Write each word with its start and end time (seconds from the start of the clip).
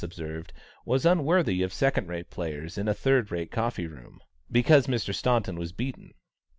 observed, 0.03 0.51
"was 0.83 1.05
unworthy 1.05 1.61
of 1.61 1.71
second 1.71 2.07
rate 2.07 2.31
players 2.31 2.75
in 2.75 2.87
a 2.87 2.93
third 2.95 3.29
rate 3.31 3.51
coffee 3.51 3.85
room," 3.85 4.19
because 4.51 4.87
Mr. 4.87 5.13
Staunton 5.13 5.59
was 5.59 5.71
beaten. 5.71 6.11